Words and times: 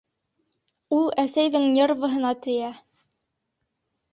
Ул 0.99 1.11
әсәйҙең 1.25 1.67
нервыһына 1.75 2.33
тейә! 2.47 2.73